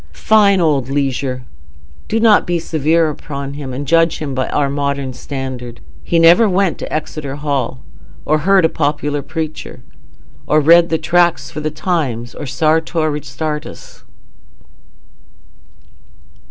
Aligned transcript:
Fine 0.31 0.59
old 0.61 0.89
Leisure! 0.89 1.43
Do 2.07 2.19
not 2.19 2.47
be 2.47 2.57
severe 2.57 3.07
upon 3.11 3.53
him, 3.53 3.71
and 3.71 3.85
judge 3.87 4.17
him 4.17 4.33
by 4.33 4.49
our 4.49 4.67
modern 4.67 5.13
standard. 5.13 5.79
He 6.03 6.17
never 6.17 6.49
went 6.49 6.79
to 6.79 6.91
Exeter 6.91 7.35
Hall, 7.35 7.81
or 8.25 8.39
heard 8.39 8.65
a 8.65 8.69
popular 8.69 9.21
preacher, 9.21 9.83
or 10.47 10.59
read 10.59 10.89
Tracts 11.03 11.51
for 11.51 11.59
the 11.59 11.69
Times 11.69 12.33
or 12.33 12.47
Sartor 12.47 13.11
Resartus. 13.11 14.03